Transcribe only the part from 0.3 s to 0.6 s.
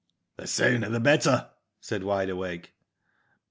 "The